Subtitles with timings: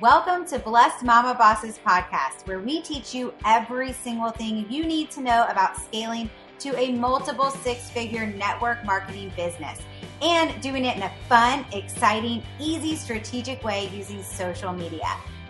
[0.00, 5.10] Welcome to Blessed Mama Bosses podcast, where we teach you every single thing you need
[5.10, 6.30] to know about scaling
[6.60, 9.78] to a multiple six figure network marketing business
[10.22, 15.06] and doing it in a fun, exciting, easy, strategic way using social media.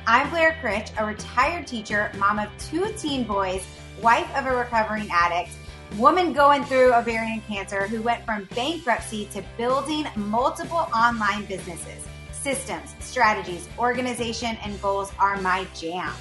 [0.09, 3.65] I'm Blair Critch, a retired teacher, mom of two teen boys,
[4.03, 5.53] wife of a recovering addict,
[5.97, 12.05] woman going through ovarian cancer who went from bankruptcy to building multiple online businesses
[12.43, 16.13] systems, strategies, organization, and goals are my jam.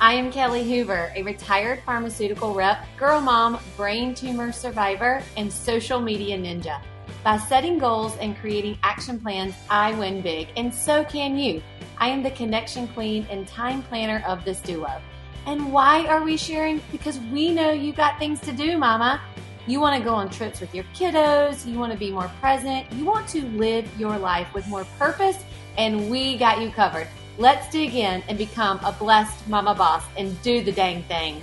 [0.00, 6.00] I am Kelly Hoover, a retired pharmaceutical rep, girl mom, brain tumor survivor, and social
[6.00, 6.80] media ninja.
[7.22, 11.62] By setting goals and creating action plans, I win big, and so can you.
[11.98, 15.00] I am the connection queen and time planner of this duo.
[15.46, 16.80] And why are we sharing?
[16.90, 19.20] Because we know you got things to do, mama.
[19.68, 21.64] You want to go on trips with your kiddos.
[21.64, 22.90] You want to be more present.
[22.92, 25.44] You want to live your life with more purpose,
[25.76, 27.08] and we got you covered.
[27.38, 31.40] Let's dig in and become a blessed mama boss and do the dang thing.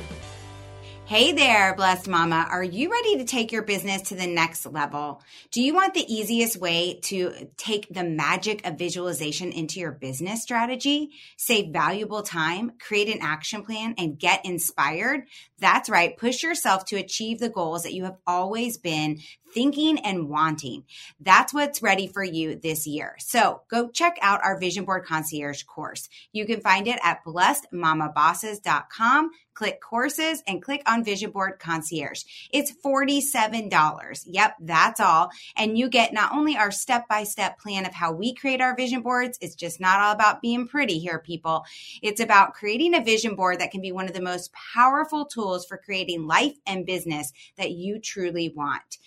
[1.09, 2.45] Hey there, blessed mama.
[2.51, 5.23] Are you ready to take your business to the next level?
[5.49, 10.43] Do you want the easiest way to take the magic of visualization into your business
[10.43, 15.21] strategy, save valuable time, create an action plan, and get inspired?
[15.57, 16.15] That's right.
[16.15, 19.17] Push yourself to achieve the goals that you have always been
[19.53, 20.85] thinking and wanting.
[21.19, 23.15] That's what's ready for you this year.
[23.19, 26.07] So go check out our Vision Board Concierge course.
[26.31, 32.23] You can find it at blessedmamabosses.com click courses and click on Vision Board Concierge.
[32.53, 34.23] It's $47.
[34.25, 35.31] Yep, that's all.
[35.57, 38.73] And you get not only our step by step plan of how we create our
[38.73, 41.65] vision boards, it's just not all about being pretty here, people.
[42.01, 45.65] It's about creating a vision board that can be one of the most powerful tools
[45.65, 48.97] for creating life and business that you truly want.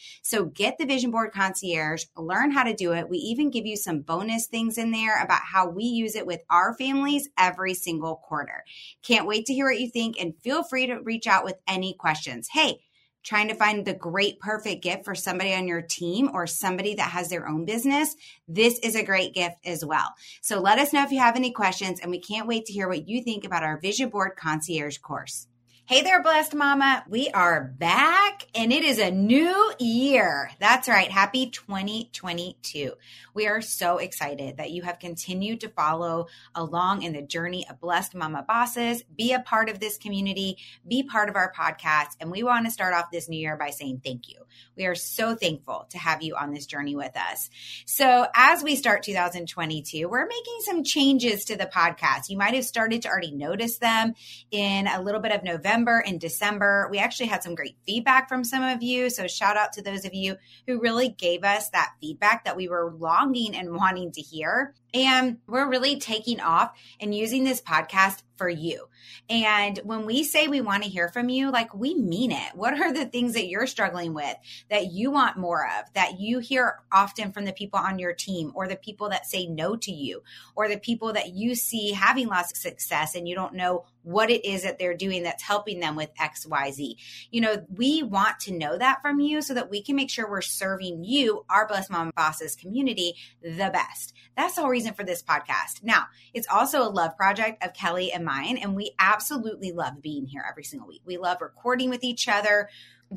[0.41, 3.09] Get the Vision Board Concierge, learn how to do it.
[3.09, 6.41] We even give you some bonus things in there about how we use it with
[6.51, 8.65] our families every single quarter.
[9.03, 11.95] Can't wait to hear what you think and feel free to reach out with any
[11.95, 12.49] questions.
[12.53, 12.81] Hey,
[13.23, 17.11] trying to find the great perfect gift for somebody on your team or somebody that
[17.11, 18.17] has their own business,
[18.49, 20.15] this is a great gift as well.
[20.41, 22.89] So let us know if you have any questions, and we can't wait to hear
[22.89, 25.47] what you think about our Vision Board Concierge course.
[25.85, 27.03] Hey there, blessed mama.
[27.09, 30.53] We are back and it is a new year.
[30.61, 31.11] That's right.
[31.11, 32.93] Happy 2022.
[33.35, 37.81] We are so excited that you have continued to follow along in the journey of
[37.81, 40.57] blessed mama bosses, be a part of this community,
[40.87, 42.17] be part of our podcast.
[42.21, 44.37] And we want to start off this new year by saying thank you.
[44.77, 47.51] We are so thankful to have you on this journey with us.
[47.87, 52.29] So as we start 2022, we're making some changes to the podcast.
[52.29, 54.15] You might have started to already notice them
[54.53, 56.87] in a little bit of November November and December.
[56.91, 59.09] We actually had some great feedback from some of you.
[59.09, 62.69] So, shout out to those of you who really gave us that feedback that we
[62.69, 64.75] were longing and wanting to hear.
[64.93, 68.89] And we're really taking off and using this podcast for you.
[69.31, 72.57] And when we say we want to hear from you, like we mean it.
[72.57, 74.35] What are the things that you're struggling with
[74.69, 78.51] that you want more of, that you hear often from the people on your team
[78.57, 80.25] or the people that say no to you
[80.57, 84.31] or the people that you see having lots of success and you don't know what
[84.31, 86.97] it is that they're doing that's helping them with XYZ.
[87.31, 90.29] You know, we want to know that from you so that we can make sure
[90.29, 94.13] we're serving you, our Blessed Mom Bosses community, the best.
[94.37, 95.83] That's the whole reason for this podcast.
[95.83, 100.27] Now, it's also a love project of Kelly and mine, and we absolutely love being
[100.27, 101.03] here every single week.
[101.05, 102.69] We love recording with each other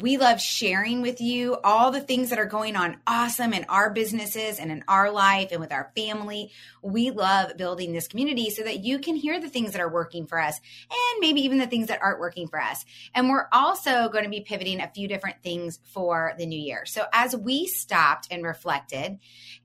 [0.01, 3.89] we love sharing with you all the things that are going on awesome in our
[3.89, 6.51] businesses and in our life and with our family.
[6.81, 10.27] We love building this community so that you can hear the things that are working
[10.27, 10.59] for us
[10.91, 12.83] and maybe even the things that aren't working for us.
[13.13, 16.85] And we're also going to be pivoting a few different things for the new year.
[16.85, 19.19] So as we stopped and reflected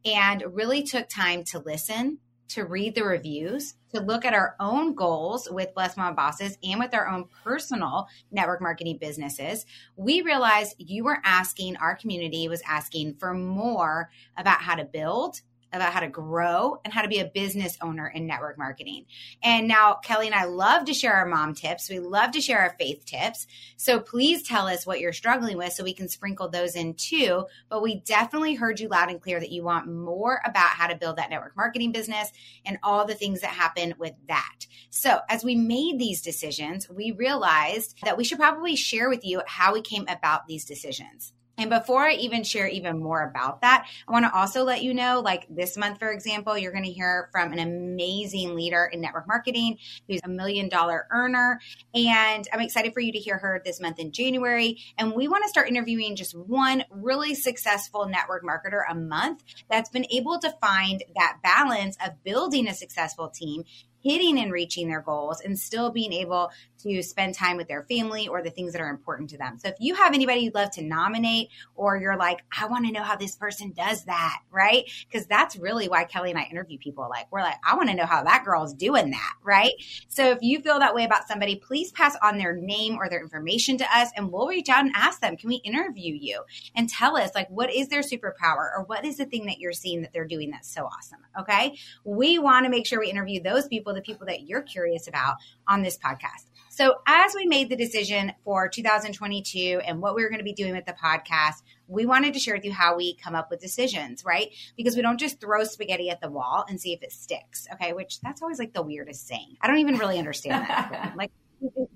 [0.04, 2.18] and really took time to listen,
[2.50, 6.78] to read the reviews, to look at our own goals with Blessed Mama Bosses and
[6.80, 9.66] with our own personal network marketing businesses,
[9.96, 15.40] we realized you were asking, our community was asking for more about how to build
[15.72, 19.06] about how to grow and how to be a business owner in network marketing.
[19.42, 21.88] And now Kelly and I love to share our mom tips.
[21.88, 23.46] We love to share our faith tips.
[23.76, 27.46] So please tell us what you're struggling with so we can sprinkle those in too.
[27.68, 30.96] But we definitely heard you loud and clear that you want more about how to
[30.96, 32.32] build that network marketing business
[32.64, 34.66] and all the things that happen with that.
[34.90, 39.42] So as we made these decisions, we realized that we should probably share with you
[39.46, 41.32] how we came about these decisions.
[41.60, 44.94] And before I even share even more about that, I want to also let you
[44.94, 49.02] know like this month, for example, you're going to hear from an amazing leader in
[49.02, 49.76] network marketing
[50.08, 51.60] who's a million dollar earner.
[51.94, 54.78] And I'm excited for you to hear her this month in January.
[54.96, 59.90] And we want to start interviewing just one really successful network marketer a month that's
[59.90, 63.64] been able to find that balance of building a successful team
[64.02, 66.50] hitting and reaching their goals and still being able
[66.82, 69.58] to spend time with their family or the things that are important to them.
[69.58, 72.92] So if you have anybody you'd love to nominate or you're like, I want to
[72.92, 74.84] know how this person does that, right?
[75.10, 77.06] Because that's really why Kelly and I interview people.
[77.10, 79.72] Like, we're like, I want to know how that girl's doing that, right?
[80.08, 83.20] So if you feel that way about somebody, please pass on their name or their
[83.20, 86.42] information to us and we'll reach out and ask them, can we interview you
[86.74, 89.72] and tell us like what is their superpower or what is the thing that you're
[89.72, 91.20] seeing that they're doing that's so awesome?
[91.38, 91.76] Okay.
[92.04, 95.36] We want to make sure we interview those people, the people that you're curious about
[95.66, 96.46] on this podcast.
[96.68, 100.52] So, as we made the decision for 2022 and what we were going to be
[100.52, 103.60] doing with the podcast, we wanted to share with you how we come up with
[103.60, 104.48] decisions, right?
[104.76, 107.92] Because we don't just throw spaghetti at the wall and see if it sticks, okay?
[107.92, 109.56] Which that's always like the weirdest thing.
[109.60, 111.14] I don't even really understand that.
[111.16, 111.32] like,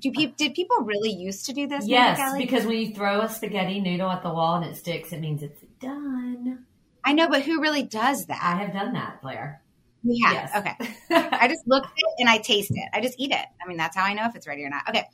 [0.00, 1.86] do people did people really used to do this?
[1.86, 5.20] Yes, because when you throw a spaghetti noodle at the wall and it sticks, it
[5.20, 6.66] means it's done.
[7.04, 8.40] I know, but who really does that?
[8.42, 9.62] I have done that, Blair.
[10.04, 10.32] We have.
[10.32, 10.56] Yes.
[10.56, 10.94] Okay.
[11.40, 12.88] I just look at it and I taste it.
[12.92, 13.46] I just eat it.
[13.62, 14.88] I mean, that's how I know if it's ready or not.
[14.88, 15.04] Okay.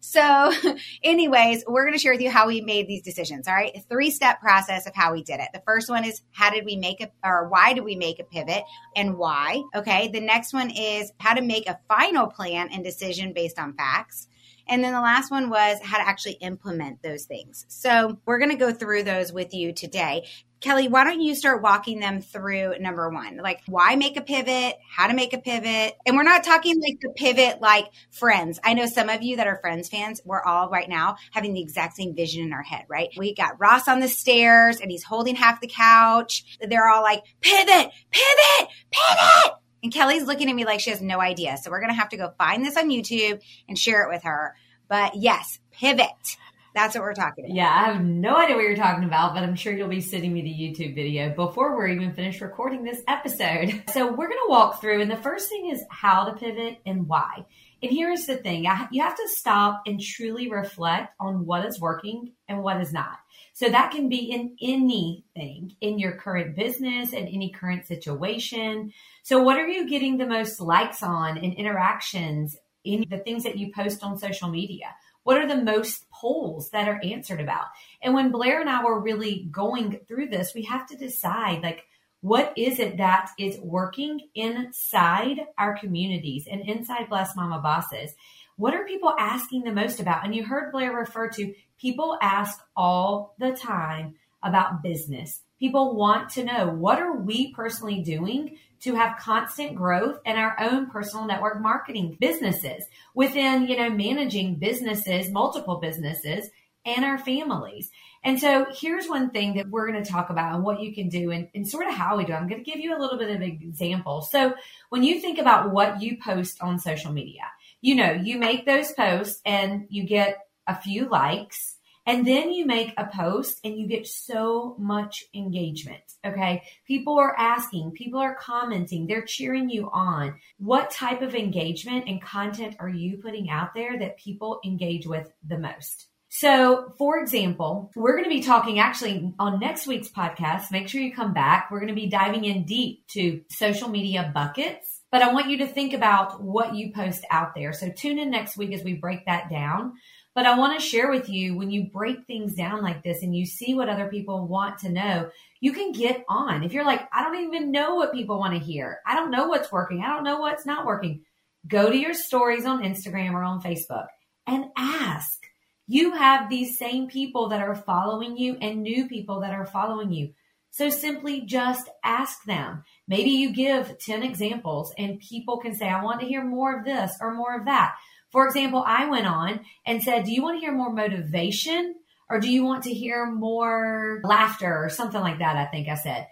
[0.00, 0.52] So,
[1.02, 3.48] anyways, we're going to share with you how we made these decisions.
[3.48, 3.72] All right.
[3.74, 5.48] A three step process of how we did it.
[5.54, 8.24] The first one is how did we make a, or why did we make a
[8.24, 8.64] pivot
[8.94, 9.62] and why?
[9.74, 10.08] Okay.
[10.08, 14.28] The next one is how to make a final plan and decision based on facts.
[14.66, 17.66] And then the last one was how to actually implement those things.
[17.68, 20.26] So we're going to go through those with you today.
[20.64, 23.36] Kelly, why don't you start walking them through number one?
[23.36, 24.76] Like, why make a pivot?
[24.88, 25.94] How to make a pivot?
[26.06, 28.58] And we're not talking like the pivot like friends.
[28.64, 31.60] I know some of you that are friends fans, we're all right now having the
[31.60, 33.10] exact same vision in our head, right?
[33.18, 36.56] We got Ross on the stairs and he's holding half the couch.
[36.66, 39.52] They're all like, pivot, pivot, pivot.
[39.82, 41.58] And Kelly's looking at me like she has no idea.
[41.58, 44.22] So we're going to have to go find this on YouTube and share it with
[44.22, 44.56] her.
[44.88, 46.38] But yes, pivot.
[46.74, 47.54] That's what we're talking about.
[47.54, 50.32] Yeah, I have no idea what you're talking about, but I'm sure you'll be sending
[50.32, 53.82] me the YouTube video before we're even finished recording this episode.
[53.94, 57.06] So we're going to walk through, and the first thing is how to pivot and
[57.06, 57.46] why.
[57.80, 62.32] And here's the thing you have to stop and truly reflect on what is working
[62.48, 63.18] and what is not.
[63.52, 68.92] So that can be in anything in your current business and any current situation.
[69.22, 73.58] So what are you getting the most likes on and interactions in the things that
[73.58, 74.86] you post on social media?
[75.24, 77.66] What are the most polls that are answered about?
[78.00, 81.84] And when Blair and I were really going through this, we have to decide like,
[82.20, 88.14] what is it that is working inside our communities and inside Blessed Mama Bosses?
[88.56, 90.24] What are people asking the most about?
[90.24, 95.40] And you heard Blair refer to people ask all the time about business.
[95.58, 100.56] People want to know what are we personally doing to have constant growth in our
[100.60, 102.84] own personal network marketing businesses
[103.14, 106.50] within, you know, managing businesses, multiple businesses
[106.84, 107.90] and our families.
[108.22, 111.08] And so here's one thing that we're going to talk about and what you can
[111.08, 112.34] do and, and sort of how we do.
[112.34, 114.20] I'm going to give you a little bit of an example.
[114.20, 114.54] So
[114.90, 117.42] when you think about what you post on social media,
[117.80, 121.73] you know, you make those posts and you get a few likes
[122.06, 126.02] and then you make a post and you get so much engagement.
[126.24, 126.62] Okay.
[126.86, 130.34] People are asking, people are commenting, they're cheering you on.
[130.58, 135.30] What type of engagement and content are you putting out there that people engage with
[135.46, 136.06] the most?
[136.36, 140.72] So, for example, we're going to be talking actually on next week's podcast.
[140.72, 141.68] Make sure you come back.
[141.70, 145.58] We're going to be diving in deep to social media buckets, but I want you
[145.58, 147.72] to think about what you post out there.
[147.72, 149.92] So, tune in next week as we break that down.
[150.34, 153.36] But I want to share with you when you break things down like this and
[153.36, 156.64] you see what other people want to know, you can get on.
[156.64, 159.46] If you're like, I don't even know what people want to hear, I don't know
[159.46, 161.22] what's working, I don't know what's not working,
[161.68, 164.06] go to your stories on Instagram or on Facebook
[164.46, 165.40] and ask.
[165.86, 170.12] You have these same people that are following you and new people that are following
[170.12, 170.32] you.
[170.70, 172.82] So simply just ask them.
[173.06, 176.84] Maybe you give 10 examples and people can say, I want to hear more of
[176.84, 177.94] this or more of that.
[178.34, 181.94] For example, I went on and said, Do you want to hear more motivation
[182.28, 185.56] or do you want to hear more laughter or something like that?
[185.56, 186.26] I think I said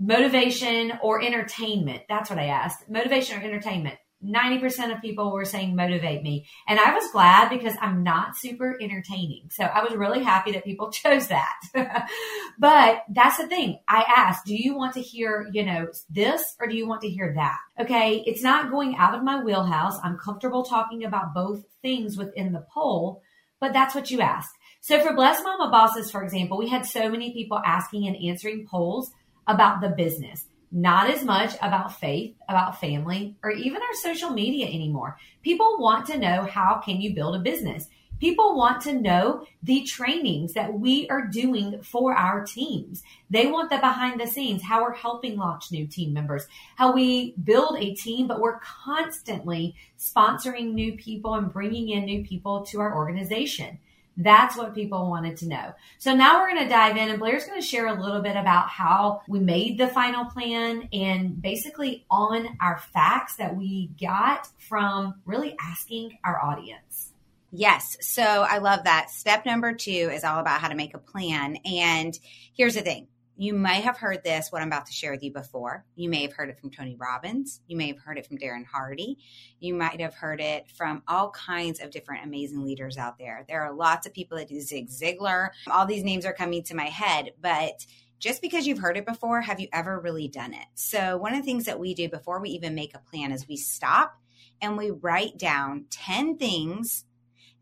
[0.00, 2.02] motivation or entertainment.
[2.08, 2.90] That's what I asked.
[2.90, 3.98] Motivation or entertainment.
[4.24, 6.46] 90% of people were saying motivate me.
[6.66, 9.50] And I was glad because I'm not super entertaining.
[9.50, 11.56] So I was really happy that people chose that.
[12.58, 13.78] but that's the thing.
[13.86, 17.08] I asked, do you want to hear, you know, this or do you want to
[17.08, 17.58] hear that?
[17.80, 18.22] Okay.
[18.26, 19.98] It's not going out of my wheelhouse.
[20.02, 23.22] I'm comfortable talking about both things within the poll,
[23.60, 24.54] but that's what you asked.
[24.80, 28.66] So for Blessed Mama Bosses, for example, we had so many people asking and answering
[28.66, 29.10] polls
[29.46, 34.66] about the business not as much about faith, about family, or even our social media
[34.66, 35.18] anymore.
[35.42, 37.88] People want to know how can you build a business?
[38.20, 43.02] People want to know the trainings that we are doing for our teams.
[43.30, 47.34] They want the behind the scenes, how we're helping launch new team members, how we
[47.44, 52.80] build a team, but we're constantly sponsoring new people and bringing in new people to
[52.80, 53.78] our organization.
[54.18, 55.72] That's what people wanted to know.
[55.98, 58.36] So now we're going to dive in and Blair's going to share a little bit
[58.36, 64.48] about how we made the final plan and basically on our facts that we got
[64.58, 67.12] from really asking our audience.
[67.52, 67.96] Yes.
[68.00, 69.10] So I love that.
[69.10, 71.56] Step number two is all about how to make a plan.
[71.64, 72.18] And
[72.54, 73.06] here's the thing
[73.38, 75.84] you may have heard this, what I'm about to share with you before.
[75.94, 77.60] You may have heard it from Tony Robbins.
[77.68, 79.16] You may have heard it from Darren Hardy.
[79.60, 83.44] You might have heard it from all kinds of different amazing leaders out there.
[83.48, 85.50] There are lots of people that do Zig Ziglar.
[85.70, 87.86] All these names are coming to my head, but
[88.18, 90.66] just because you've heard it before, have you ever really done it?
[90.74, 93.46] So, one of the things that we do before we even make a plan is
[93.46, 94.18] we stop
[94.60, 97.04] and we write down 10 things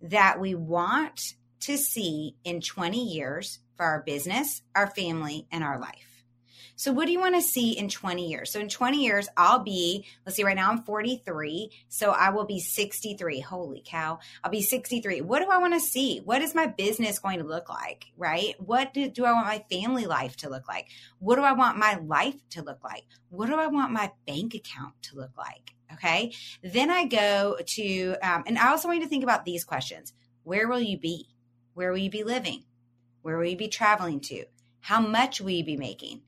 [0.00, 5.78] that we want to see in 20 years for our business, our family, and our
[5.78, 6.16] life.
[6.78, 8.52] So, what do you want to see in 20 years?
[8.52, 11.70] So, in 20 years, I'll be, let's see, right now I'm 43.
[11.88, 13.40] So, I will be 63.
[13.40, 14.18] Holy cow.
[14.44, 15.22] I'll be 63.
[15.22, 16.18] What do I want to see?
[16.18, 18.04] What is my business going to look like?
[18.18, 18.54] Right?
[18.58, 20.88] What do, do I want my family life to look like?
[21.18, 23.06] What do I want my life to look like?
[23.30, 25.72] What do I want my bank account to look like?
[25.94, 26.34] Okay.
[26.62, 30.12] Then I go to, um, and I also want you to think about these questions
[30.42, 31.28] Where will you be?
[31.72, 32.64] Where will you be living?
[33.26, 34.44] Where will you be traveling to?
[34.78, 36.22] How much will you be making?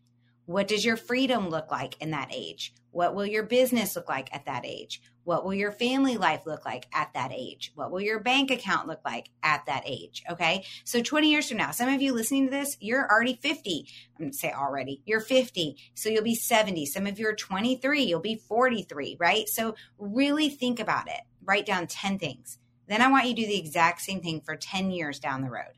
[0.46, 2.74] What does your freedom look like in that age?
[2.90, 5.00] What will your business look like at that age?
[5.22, 7.70] What will your family life look like at that age?
[7.76, 10.24] What will your bank account look like at that age?
[10.28, 10.64] Okay.
[10.82, 13.86] So 20 years from now, some of you listening to this, you're already 50.
[14.16, 15.76] I'm going to say already, you're 50.
[15.94, 16.84] So you'll be 70.
[16.86, 18.02] Some of you are 23.
[18.02, 19.48] You'll be 43, right?
[19.48, 21.20] So really think about it.
[21.44, 22.58] Write down 10 things.
[22.88, 25.50] Then I want you to do the exact same thing for 10 years down the
[25.50, 25.77] road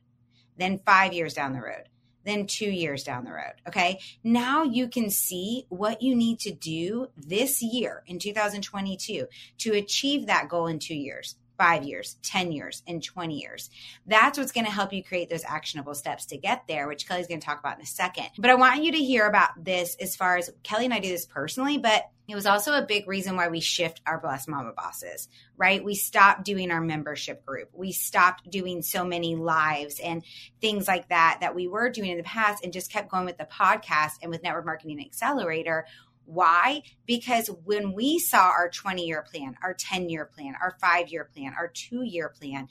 [0.61, 1.85] then five years down the road,
[2.25, 3.55] then two years down the road.
[3.67, 4.01] Okay.
[4.23, 9.27] Now you can see what you need to do this year in 2022
[9.59, 13.69] to achieve that goal in two years five years, 10 years, and 20 years.
[14.07, 17.27] That's what's going to help you create those actionable steps to get there, which Kelly's
[17.27, 18.29] going to talk about in a second.
[18.39, 21.11] But I want you to hear about this as far as Kelly and I do
[21.11, 24.73] this personally, but it was also a big reason why we shift our Blessed Mama
[24.73, 25.85] bosses, right?
[25.85, 27.69] We stopped doing our membership group.
[27.75, 30.23] We stopped doing so many lives and
[30.61, 33.37] things like that that we were doing in the past and just kept going with
[33.37, 35.87] the podcast and with Network Marketing Accelerator
[36.33, 36.83] why?
[37.07, 41.29] Because when we saw our 20 year plan, our 10 year plan, our five year
[41.35, 42.69] plan, our two year plan,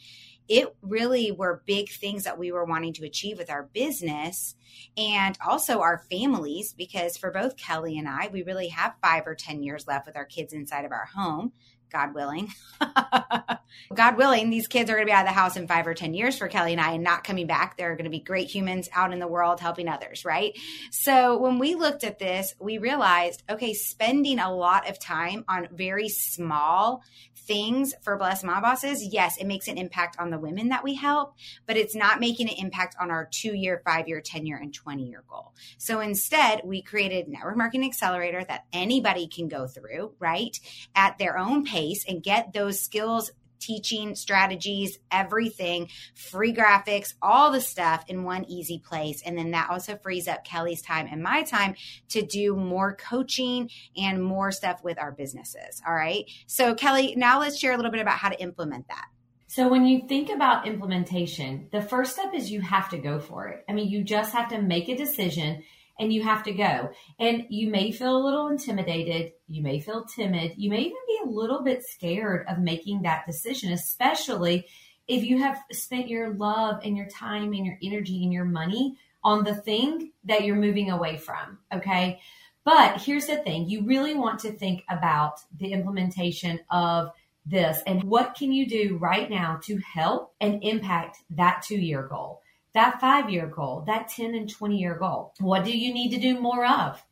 [0.48, 4.56] it really were big things that we were wanting to achieve with our business
[4.98, 6.74] and also our families.
[6.74, 10.16] Because for both Kelly and I, we really have five or 10 years left with
[10.16, 11.51] our kids inside of our home.
[11.89, 12.53] God willing.
[13.93, 15.93] God willing, these kids are going to be out of the house in five or
[15.93, 17.77] 10 years for Kelly and I and not coming back.
[17.77, 20.58] They're going to be great humans out in the world helping others, right?
[20.91, 25.67] So when we looked at this, we realized okay, spending a lot of time on
[25.72, 27.03] very small
[27.50, 30.93] things for Blessed Mom Bosses, yes, it makes an impact on the women that we
[30.93, 31.34] help,
[31.65, 34.72] but it's not making an impact on our two year, five year, 10 year, and
[34.72, 35.53] 20 year goal.
[35.79, 40.55] So instead, we created Network Marketing Accelerator that anybody can go through, right,
[40.93, 47.62] at their own pace and get those skills teaching strategies, everything, free graphics, all the
[47.62, 49.21] stuff in one easy place.
[49.21, 51.75] And then that also frees up Kelly's time and my time
[52.09, 55.81] to do more coaching and more stuff with our businesses.
[55.86, 56.25] All right.
[56.48, 59.05] So, Kelly, now let's share a little bit about how to implement that.
[59.48, 63.48] So, when you think about implementation, the first step is you have to go for
[63.48, 63.65] it.
[63.67, 65.63] I mean, you just have to make a decision
[66.00, 66.91] and you have to go.
[67.20, 69.34] And you may feel a little intimidated.
[69.48, 70.53] You may feel timid.
[70.58, 74.65] You may even be a little bit scared of making that decision, especially
[75.08, 78.96] if you have spent your love and your time and your energy and your money
[79.24, 81.58] on the thing that you're moving away from.
[81.74, 82.22] Okay.
[82.63, 87.12] But here's the thing you really want to think about the implementation of
[87.46, 92.03] this and what can you do right now to help and impact that two year
[92.03, 92.41] goal
[92.73, 95.33] that five year goal, that 10 and 20 year goal.
[95.39, 97.03] What do you need to do more of?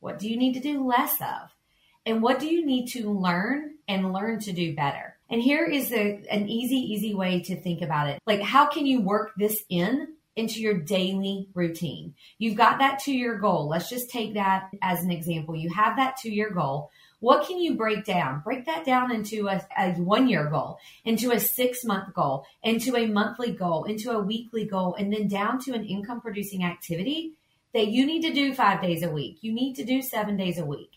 [0.00, 1.50] What do you need to do less of?
[2.06, 5.16] And what do you need to learn and learn to do better?
[5.30, 8.18] And here is a, an easy, easy way to think about it.
[8.26, 12.14] Like, how can you work this in into your daily routine?
[12.38, 13.68] You've got that two year goal.
[13.68, 15.54] Let's just take that as an example.
[15.56, 16.90] You have that two year goal.
[17.20, 18.42] What can you break down?
[18.44, 22.96] Break that down into a, a one year goal, into a six month goal, into
[22.96, 27.32] a monthly goal, into a weekly goal, and then down to an income producing activity
[27.74, 29.38] that you need to do five days a week.
[29.40, 30.92] You need to do seven days a week.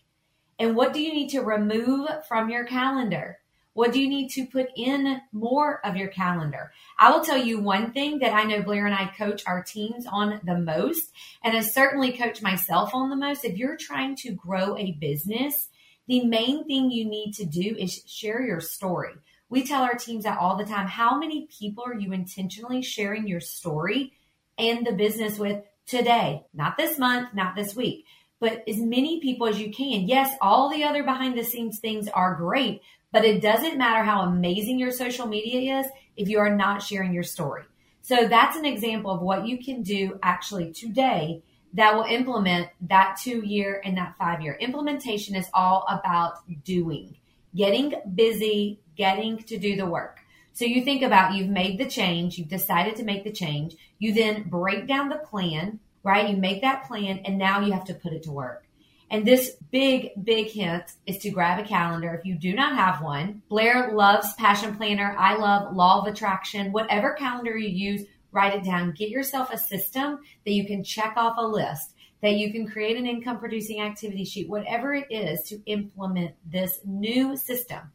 [0.58, 3.38] And what do you need to remove from your calendar?
[3.74, 6.72] What do you need to put in more of your calendar?
[6.98, 10.06] I will tell you one thing that I know Blair and I coach our teams
[10.06, 11.10] on the most,
[11.42, 13.44] and I certainly coach myself on the most.
[13.44, 15.68] If you're trying to grow a business,
[16.06, 19.14] the main thing you need to do is share your story.
[19.48, 20.86] We tell our teams that all the time.
[20.86, 24.12] How many people are you intentionally sharing your story
[24.58, 26.44] and the business with today?
[26.54, 28.06] Not this month, not this week,
[28.40, 30.08] but as many people as you can.
[30.08, 32.82] Yes, all the other behind the scenes things are great,
[33.12, 37.12] but it doesn't matter how amazing your social media is if you are not sharing
[37.12, 37.64] your story.
[38.00, 41.42] So that's an example of what you can do actually today
[41.74, 44.54] that will implement that two year and that five year.
[44.60, 47.16] Implementation is all about doing,
[47.54, 50.20] getting busy, getting to do the work.
[50.54, 54.12] So you think about you've made the change, you've decided to make the change, you
[54.12, 56.28] then break down the plan, right?
[56.28, 58.66] You make that plan and now you have to put it to work.
[59.10, 63.02] And this big, big hint is to grab a calendar if you do not have
[63.02, 63.42] one.
[63.50, 65.14] Blair loves Passion Planner.
[65.18, 66.72] I love Law of Attraction.
[66.72, 68.92] Whatever calendar you use, write it down.
[68.92, 72.96] Get yourself a system that you can check off a list, that you can create
[72.96, 77.92] an income producing activity sheet, whatever it is to implement this new system.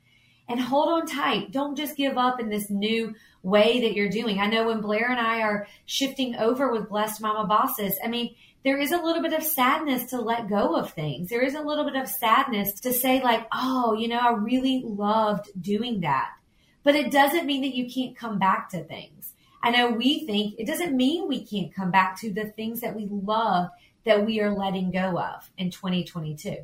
[0.50, 1.51] And hold on tight.
[1.51, 3.13] Don't just give up in this new
[3.44, 4.39] way that you're doing.
[4.39, 8.34] I know when Blair and I are shifting over with Blessed Mama Bosses, I mean,
[8.63, 11.29] there is a little bit of sadness to let go of things.
[11.29, 14.84] There is a little bit of sadness to say, like, oh, you know, I really
[14.86, 16.29] loved doing that.
[16.84, 19.34] But it doesn't mean that you can't come back to things.
[19.62, 22.96] I know we think it doesn't mean we can't come back to the things that
[22.96, 23.70] we love
[24.06, 26.58] that we are letting go of in 2022.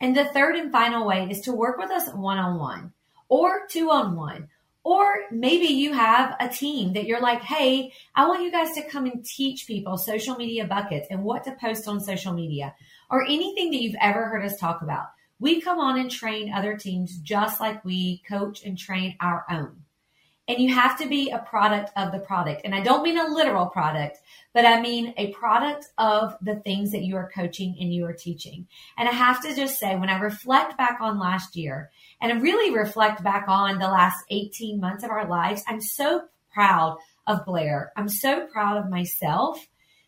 [0.00, 2.92] And the third and final way is to work with us one on one
[3.28, 4.48] or two on one.
[4.82, 8.86] Or maybe you have a team that you're like, hey, I want you guys to
[8.86, 12.74] come and teach people social media buckets and what to post on social media
[13.10, 15.06] or anything that you've ever heard us talk about.
[15.44, 19.82] We come on and train other teams just like we coach and train our own.
[20.48, 22.62] And you have to be a product of the product.
[22.64, 24.20] And I don't mean a literal product,
[24.54, 28.14] but I mean a product of the things that you are coaching and you are
[28.14, 28.66] teaching.
[28.96, 31.90] And I have to just say, when I reflect back on last year
[32.22, 36.22] and really reflect back on the last 18 months of our lives, I'm so
[36.54, 37.92] proud of Blair.
[37.98, 39.66] I'm so proud of myself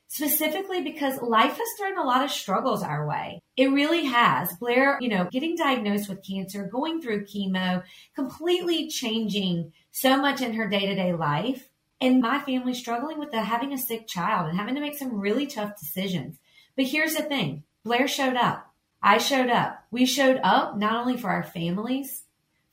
[0.08, 3.42] specifically because life has thrown a lot of struggles our way.
[3.56, 4.52] It really has.
[4.56, 7.82] Blair, you know, getting diagnosed with cancer, going through chemo,
[8.14, 11.68] completely changing so much in her day to day life.
[12.00, 15.18] And my family struggling with the, having a sick child and having to make some
[15.18, 16.38] really tough decisions.
[16.76, 18.72] But here's the thing Blair showed up.
[19.02, 19.84] I showed up.
[19.90, 22.24] We showed up not only for our families,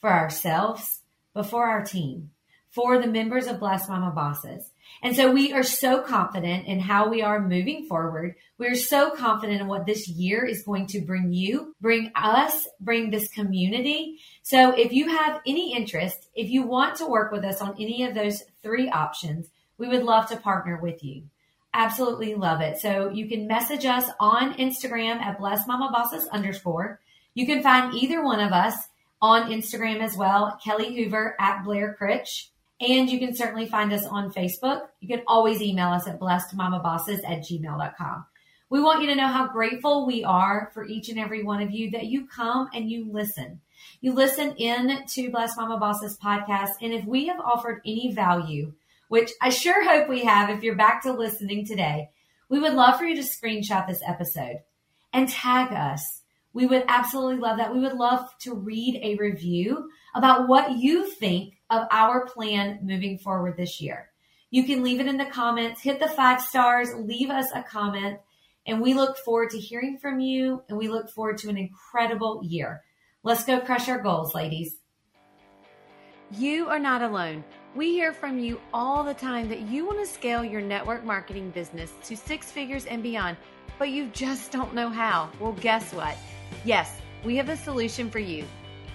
[0.02, 1.02] for ourselves,
[1.34, 2.32] but for our team,
[2.70, 4.70] for the members of Blessed Mama Bosses.
[5.02, 8.36] And so we are so confident in how we are moving forward.
[8.58, 13.10] We're so confident in what this year is going to bring you, bring us, bring
[13.10, 14.20] this community.
[14.44, 18.04] So if you have any interest, if you want to work with us on any
[18.04, 21.24] of those three options, we would love to partner with you.
[21.74, 22.78] Absolutely love it.
[22.78, 27.02] So you can message us on Instagram at bless mama bosses underscore.
[27.34, 28.76] You can find either one of us
[29.22, 32.52] on Instagram as well, Kelly Hoover at Blair Critch.
[32.84, 34.82] And you can certainly find us on Facebook.
[35.00, 38.26] You can always email us at blessedmamabosses at gmail.com.
[38.70, 41.72] We want you to know how grateful we are for each and every one of
[41.72, 43.62] you that you come and you listen.
[44.02, 46.72] You listen in to Blessed Mama Bosses podcast.
[46.82, 48.74] And if we have offered any value,
[49.08, 52.10] which I sure hope we have if you're back to listening today,
[52.50, 54.58] we would love for you to screenshot this episode
[55.14, 56.22] and tag us.
[56.52, 57.74] We would absolutely love that.
[57.74, 63.18] We would love to read a review about what you think of our plan moving
[63.18, 64.10] forward this year.
[64.52, 68.20] You can leave it in the comments, hit the five stars, leave us a comment,
[68.66, 72.42] and we look forward to hearing from you and we look forward to an incredible
[72.44, 72.84] year.
[73.24, 74.78] Let's go crush our goals, ladies.
[76.32, 77.44] You are not alone.
[77.76, 81.52] We hear from you all the time that you want to scale your network marketing
[81.52, 83.38] business to six figures and beyond,
[83.80, 85.30] but you just don't know how.
[85.40, 86.18] Well, guess what?
[86.66, 88.46] Yes, we have a solution for you.